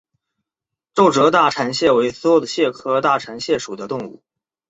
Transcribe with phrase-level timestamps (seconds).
[0.95, 4.23] 皱褶大蟾蟹为梭子蟹科大蟾蟹属的动物。